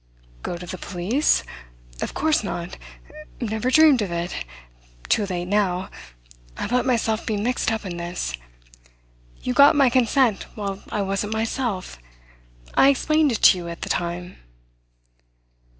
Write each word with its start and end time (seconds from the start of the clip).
"Go 0.41 0.57
to 0.57 0.65
the 0.65 0.79
police? 0.79 1.43
Of 2.01 2.15
course 2.15 2.43
not. 2.43 2.75
Never 3.39 3.69
dreamed 3.69 4.01
of 4.01 4.11
it. 4.11 4.33
Too 5.09 5.27
late 5.27 5.45
now. 5.47 5.91
I've 6.57 6.71
let 6.71 6.87
myself 6.87 7.23
be 7.23 7.37
mixed 7.37 7.71
up 7.71 7.85
in 7.85 7.97
this. 7.97 8.33
You 9.43 9.53
got 9.53 9.75
my 9.75 9.91
consent 9.91 10.47
while 10.55 10.81
I 10.91 11.03
wasn't 11.03 11.33
myself. 11.33 11.99
I 12.73 12.89
explained 12.89 13.31
it 13.31 13.43
to 13.43 13.59
you 13.59 13.67
at 13.67 13.81
the 13.83 13.89
time." 13.89 14.37